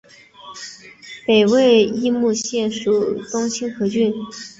[1.27, 4.11] 北魏绎幕县属于东清河郡。